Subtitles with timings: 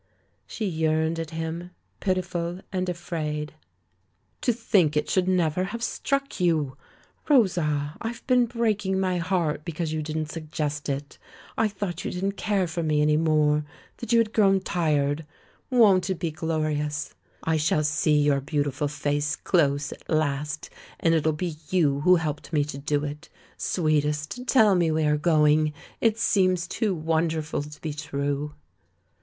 [0.47, 1.69] She yearned at him,
[1.99, 3.53] pitiful and afraid.
[4.41, 6.75] "To think it should never have struck you!
[7.29, 11.11] Rosa, I've been breaking my heart because you THE LAURELS AND THE LADY 137 didn't
[11.11, 11.19] suggest it;
[11.55, 13.63] I thought you didn't care for me any more,
[13.97, 15.23] that you had grown tired.
[15.69, 17.13] Won't it be glorious?
[17.43, 22.51] I shall see your beautiful face close, at last, and it'll be you who helped
[22.51, 23.29] me to do it.
[23.55, 25.73] Sweetest, tell me we are going!
[25.99, 28.55] It seems too wonderful to be true."